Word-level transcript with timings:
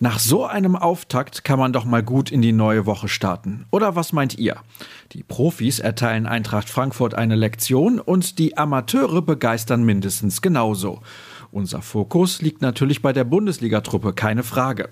Nach 0.00 0.20
so 0.20 0.46
einem 0.46 0.76
Auftakt 0.76 1.42
kann 1.42 1.58
man 1.58 1.72
doch 1.72 1.84
mal 1.84 2.04
gut 2.04 2.30
in 2.30 2.40
die 2.40 2.52
neue 2.52 2.86
Woche 2.86 3.08
starten. 3.08 3.66
Oder 3.72 3.96
was 3.96 4.12
meint 4.12 4.38
ihr? 4.38 4.58
Die 5.10 5.24
Profis 5.24 5.80
erteilen 5.80 6.26
Eintracht 6.26 6.70
Frankfurt 6.70 7.14
eine 7.14 7.34
Lektion 7.34 7.98
und 7.98 8.38
die 8.38 8.56
Amateure 8.56 9.22
begeistern 9.22 9.82
mindestens 9.82 10.40
genauso. 10.40 11.00
Unser 11.50 11.82
Fokus 11.82 12.40
liegt 12.42 12.62
natürlich 12.62 13.02
bei 13.02 13.12
der 13.12 13.24
Bundesligatruppe, 13.24 14.12
keine 14.12 14.44
Frage. 14.44 14.90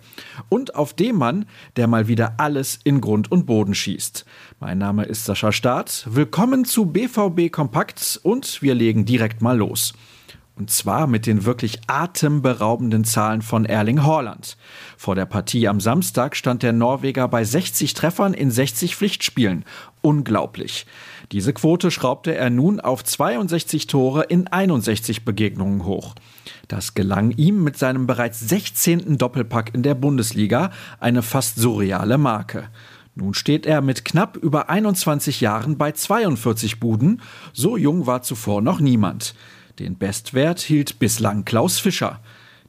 Und 0.49 0.75
auf 0.75 0.93
dem 0.93 1.19
Mann, 1.19 1.47
der 1.77 1.87
mal 1.87 2.09
wieder 2.09 2.41
alles 2.41 2.81
in 2.83 3.01
Grund 3.01 3.31
und 3.31 3.47
Boden 3.47 3.77
schießt. 3.77 4.25
Mein 4.59 4.79
Name 4.79 5.05
ist 5.05 5.25
Sascha 5.25 5.53
Staat. 5.53 6.09
Willkommen 6.11 6.65
zu 6.65 6.87
BVB 6.87 7.53
Kompakt 7.53 8.19
und 8.25 8.61
wir 8.61 8.75
legen 8.75 9.05
direkt 9.05 9.41
mal 9.41 9.57
los. 9.57 9.95
Und 10.59 10.71
zwar 10.71 11.07
mit 11.07 11.27
den 11.27 11.45
wirklich 11.45 11.81
atemberaubenden 11.87 13.05
Zahlen 13.05 13.43
von 13.43 13.67
Erling 13.67 14.05
Haaland. 14.05 14.57
Vor 14.97 15.15
der 15.15 15.27
Partie 15.27 15.69
am 15.69 15.81
Samstag 15.81 16.35
stand 16.35 16.63
der 16.63 16.73
Norweger 16.73 17.29
bei 17.29 17.45
60 17.45 17.93
Treffern 17.93 18.33
in 18.33 18.51
60 18.51 18.97
Pflichtspielen. 18.97 19.67
Unglaublich. 20.01 20.87
Diese 21.31 21.53
Quote 21.53 21.91
schraubte 21.91 22.35
er 22.35 22.49
nun 22.49 22.81
auf 22.81 23.05
62 23.05 23.87
Tore 23.87 24.23
in 24.23 24.47
61 24.47 25.27
Begegnungen 25.27 25.85
hoch. 25.85 26.15
Das 26.69 26.95
gelang 26.95 27.33
ihm 27.33 27.63
mit 27.63 27.77
seinem 27.77 28.07
bereits 28.07 28.41
16. 28.41 29.19
Doppelpack 29.19 29.75
in 29.75 29.83
der 29.83 29.95
Bundesliga, 29.95 30.71
eine 31.01 31.21
fast 31.21 31.57
surreale 31.57 32.17
Marke. 32.17 32.71
Nun 33.15 33.35
steht 33.35 33.67
er 33.67 33.83
mit 33.83 34.07
knapp 34.07 34.37
über 34.37 34.71
21 34.71 35.41
Jahren 35.43 35.77
bei 35.77 35.93
42 35.93 36.81
Buden. 36.81 37.21
So 37.53 37.77
jung 37.77 38.07
war 38.07 38.23
zuvor 38.23 38.63
noch 38.63 38.81
niemand. 38.81 39.35
Den 39.79 39.99
Bestwert 39.99 40.61
hielt 40.61 40.99
bislang 40.99 41.45
Klaus 41.45 41.79
Fischer. 41.79 42.21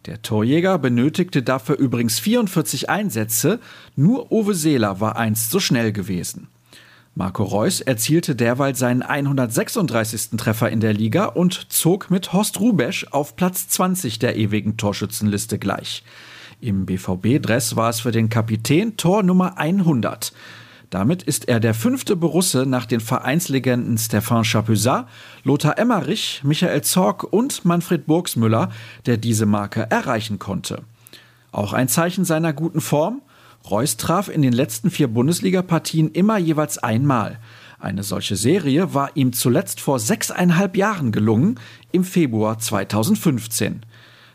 Der 0.05 0.21
Torjäger 0.21 0.77
benötigte 0.77 1.41
dafür 1.41 1.77
übrigens 1.77 2.19
44 2.19 2.89
Einsätze, 2.89 3.59
nur 3.95 4.31
Uwe 4.31 4.53
Seeler 4.53 4.99
war 4.99 5.15
einst 5.15 5.49
so 5.49 5.59
schnell 5.59 5.93
gewesen. 5.93 6.47
Marco 7.15 7.43
Reus 7.43 7.81
erzielte 7.81 8.35
derweil 8.35 8.75
seinen 8.75 9.01
136. 9.01 10.37
Treffer 10.37 10.69
in 10.69 10.81
der 10.81 10.93
Liga 10.93 11.25
und 11.25 11.71
zog 11.71 12.11
mit 12.11 12.31
Horst 12.31 12.59
Rubesch 12.59 13.07
auf 13.11 13.35
Platz 13.35 13.69
20 13.69 14.19
der 14.19 14.35
ewigen 14.35 14.77
Torschützenliste 14.77 15.57
gleich. 15.57 16.03
Im 16.59 16.85
BVB-Dress 16.85 17.75
war 17.75 17.89
es 17.89 18.01
für 18.01 18.11
den 18.11 18.29
Kapitän 18.29 18.97
Tor 18.97 19.23
Nummer 19.23 19.57
100. 19.57 20.33
Damit 20.89 21.21
ist 21.23 21.49
er 21.49 21.59
der 21.59 21.73
fünfte 21.73 22.15
Borusse 22.15 22.65
nach 22.65 22.85
den 22.85 23.01
Vereinslegenden 23.01 23.97
Stefan 23.97 24.45
Chapuisat, 24.45 25.07
Lothar 25.43 25.77
Emmerich, 25.77 26.41
Michael 26.43 26.81
Zorg 26.81 27.23
und 27.25 27.65
Manfred 27.65 28.05
Burgsmüller, 28.05 28.69
der 29.05 29.17
diese 29.17 29.45
Marke 29.45 29.87
erreichen 29.89 30.39
konnte. 30.39 30.83
Auch 31.51 31.73
ein 31.73 31.89
Zeichen 31.89 32.23
seiner 32.23 32.53
guten 32.53 32.79
Form? 32.79 33.21
Reus 33.69 33.97
traf 33.97 34.29
in 34.29 34.41
den 34.41 34.53
letzten 34.53 34.89
vier 34.89 35.09
Bundesliga-Partien 35.09 36.11
immer 36.11 36.37
jeweils 36.37 36.77
einmal. 36.77 37.39
Eine 37.79 38.03
solche 38.03 38.37
Serie 38.37 38.93
war 38.93 39.11
ihm 39.15 39.33
zuletzt 39.33 39.81
vor 39.81 39.99
sechseinhalb 39.99 40.77
Jahren 40.77 41.11
gelungen, 41.11 41.59
im 41.91 42.05
Februar 42.05 42.59
2015. 42.59 43.81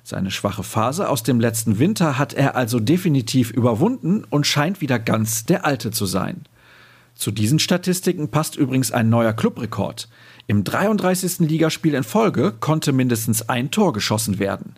Seine 0.05 0.31
schwache 0.31 0.65
Phase 0.65 1.09
aus 1.09 1.23
dem 1.23 1.39
letzten 1.39 1.79
Winter 1.79 2.19
hat 2.19 2.35
er 2.35 2.57
also 2.57 2.81
definitiv 2.81 3.51
überwunden 3.51 4.25
und 4.29 4.47
scheint 4.47 4.81
wieder 4.81 4.99
ganz 4.99 5.45
der 5.45 5.65
Alte 5.65 5.93
zu 5.93 6.07
sein. 6.07 6.43
Zu 7.15 7.31
diesen 7.31 7.59
Statistiken 7.59 8.29
passt 8.29 8.57
übrigens 8.57 8.91
ein 8.91 9.09
neuer 9.09 9.33
Clubrekord. 9.33 10.09
Im 10.49 10.65
33. 10.65 11.41
Ligaspiel 11.41 11.95
in 11.95 12.03
Folge 12.03 12.53
konnte 12.59 12.93
mindestens 12.93 13.49
ein 13.49 13.71
Tor 13.71 13.93
geschossen 13.93 14.39
werden. 14.39 14.75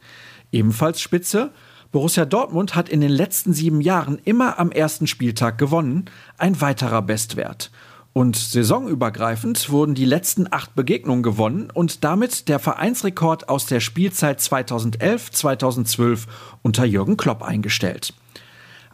Ebenfalls 0.52 1.00
Spitze, 1.00 1.52
Borussia 1.90 2.24
Dortmund 2.26 2.74
hat 2.74 2.88
in 2.88 3.00
den 3.00 3.10
letzten 3.10 3.54
sieben 3.54 3.80
Jahren 3.80 4.18
immer 4.24 4.58
am 4.58 4.72
ersten 4.72 5.06
Spieltag 5.06 5.58
gewonnen, 5.58 6.06
ein 6.36 6.60
weiterer 6.60 7.02
Bestwert. 7.02 7.70
Und 8.14 8.36
saisonübergreifend 8.36 9.70
wurden 9.70 9.96
die 9.96 10.04
letzten 10.04 10.46
acht 10.48 10.76
Begegnungen 10.76 11.24
gewonnen 11.24 11.68
und 11.74 12.04
damit 12.04 12.48
der 12.48 12.60
Vereinsrekord 12.60 13.48
aus 13.48 13.66
der 13.66 13.80
Spielzeit 13.80 14.38
2011-2012 14.38 16.20
unter 16.62 16.84
Jürgen 16.84 17.16
Klopp 17.16 17.42
eingestellt. 17.42 18.14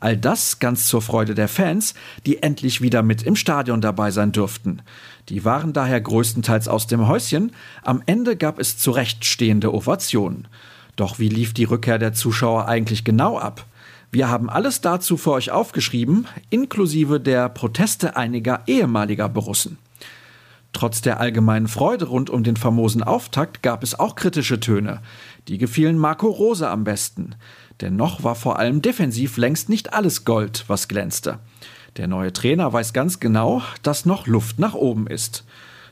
All 0.01 0.17
das 0.17 0.59
ganz 0.59 0.87
zur 0.87 1.03
Freude 1.03 1.35
der 1.35 1.49
Fans, 1.49 1.93
die 2.25 2.43
endlich 2.43 2.81
wieder 2.81 3.03
mit 3.03 3.23
im 3.23 3.37
Stadion 3.37 3.83
dabei 3.83 4.11
sein 4.11 4.33
dürften. 4.33 4.81
Die 5.29 5.45
waren 5.45 5.75
daher 5.75 6.01
größtenteils 6.01 6.67
aus 6.67 6.87
dem 6.87 7.07
Häuschen, 7.07 7.53
am 7.83 8.03
Ende 8.07 8.37
gab 8.37 8.59
es 8.59 8.79
zurechtstehende 8.79 9.75
Ovationen. 9.75 10.49
Doch 10.97 11.19
wie 11.19 11.29
lief 11.29 11.53
die 11.53 11.65
Rückkehr 11.65 11.99
der 11.99 12.15
Zuschauer 12.15 12.69
eigentlich 12.69 13.05
genau 13.05 13.39
ab? 13.39 13.67
Wir 14.13 14.29
haben 14.29 14.51
alles 14.51 14.81
dazu 14.81 15.17
für 15.17 15.31
euch 15.31 15.53
aufgeschrieben, 15.53 16.27
inklusive 16.51 17.21
der 17.21 17.49
Proteste 17.49 18.17
einiger 18.17 18.63
ehemaliger 18.67 19.29
Borussen. 19.29 19.79
Trotz 20.73 21.01
der 21.01 21.21
allgemeinen 21.21 21.69
Freude 21.69 22.07
rund 22.07 22.29
um 22.31 22.43
den 22.43 22.57
famosen 22.57 23.03
Auftakt 23.03 23.63
gab 23.63 23.83
es 23.83 23.99
auch 23.99 24.15
kritische 24.17 24.59
Töne. 24.61 25.01
Die 25.49 25.59
gefielen 25.59 25.99
Marco 25.99 26.29
Rose 26.29 26.69
am 26.69 26.85
besten. 26.85 27.35
Denn 27.81 27.97
noch 27.97 28.25
war 28.25 28.35
vor 28.35 28.59
allem 28.59 28.83
defensiv 28.83 29.37
längst 29.37 29.69
nicht 29.69 29.93
alles 29.93 30.25
Gold, 30.25 30.65
was 30.67 30.89
glänzte. 30.89 31.39
Der 31.97 32.07
neue 32.07 32.33
Trainer 32.33 32.73
weiß 32.73 32.93
ganz 32.93 33.21
genau, 33.21 33.63
dass 33.83 34.07
noch 34.07 34.27
Luft 34.27 34.59
nach 34.59 34.75
oben 34.75 35.07
ist. 35.07 35.45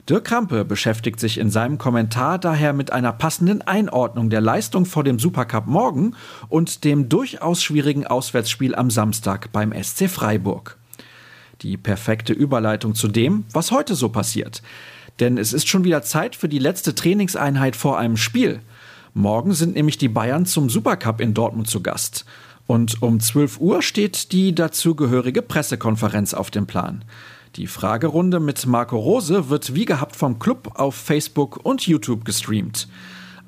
Dirk 0.08 0.24
Krampe 0.24 0.64
beschäftigt 0.64 1.20
sich 1.20 1.36
in 1.36 1.50
seinem 1.50 1.76
Kommentar 1.76 2.38
daher 2.38 2.72
mit 2.72 2.92
einer 2.92 3.12
passenden 3.12 3.60
Einordnung 3.60 4.30
der 4.30 4.41
Leistung 4.41 4.86
vor 4.86 5.04
dem 5.04 5.19
Supercup 5.19 5.66
morgen 5.66 6.14
und 6.48 6.84
dem 6.84 7.10
durchaus 7.10 7.62
schwierigen 7.62 8.06
Auswärtsspiel 8.06 8.74
am 8.74 8.91
Samstag 8.91 9.52
beim 9.52 9.70
SC 9.70 10.08
Freiburg. 10.08 10.78
Die 11.60 11.76
perfekte 11.76 12.32
Überleitung 12.32 12.94
zu 12.94 13.08
dem, 13.08 13.44
was 13.52 13.70
heute 13.70 13.94
so 13.94 14.08
passiert. 14.08 14.62
Denn 15.20 15.36
es 15.36 15.52
ist 15.52 15.69
schon 15.69 15.84
wieder 15.84 16.00
Zeit 16.00 16.36
für 16.36 16.48
die 16.48 16.58
letzte 16.58 16.94
Trainingseinheit 16.94 17.76
vor 17.76 17.98
einem 17.98 18.16
Spiel. 18.16 18.60
Morgen 19.12 19.52
sind 19.52 19.75
nämlich 19.75 19.98
die 19.98 20.08
Bayern 20.08 20.46
zum 20.46 20.70
Supercup 20.70 21.20
in 21.20 21.34
Dortmund 21.34 21.69
zu 21.69 21.82
Gast. 21.82 22.25
Und 22.66 23.02
um 23.02 23.20
12 23.20 23.60
Uhr 23.60 23.82
steht 23.82 24.32
die 24.32 24.54
dazugehörige 24.54 25.42
Pressekonferenz 25.42 26.32
auf 26.32 26.50
dem 26.50 26.66
Plan. 26.66 27.04
Die 27.56 27.66
Fragerunde 27.66 28.41
mit 28.41 28.66
Marco 28.66 28.98
Rose 28.98 29.48
wird 29.48 29.75
wie 29.75 29.84
gehabt 29.84 30.16
vom 30.16 30.38
Club 30.38 30.72
auf 30.75 30.94
Facebook 30.94 31.64
und 31.64 31.86
YouTube 31.86 32.25
gestreamt. 32.25 32.88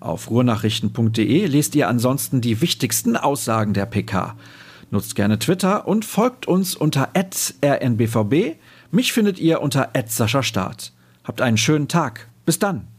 Auf 0.01 0.31
ruhrnachrichten.de 0.31 1.47
lest 1.47 1.75
ihr 1.75 1.89
ansonsten 1.89 2.41
die 2.41 2.61
wichtigsten 2.61 3.17
Aussagen 3.17 3.75
der 3.75 3.87
PK. 3.87 4.37
Nutzt 4.91 5.15
gerne 5.15 5.39
Twitter 5.39 5.87
und 5.87 6.05
folgt 6.05 6.49
uns 6.49 6.75
unter 6.75 7.11
rnbvb. 7.15 8.57
Mich 8.91 9.13
findet 9.13 9.39
ihr 9.39 9.61
unter 9.61 9.91
Start. 10.43 10.93
Habt 11.23 11.41
einen 11.41 11.59
schönen 11.59 11.87
Tag. 11.87 12.29
Bis 12.45 12.59
dann. 12.59 12.90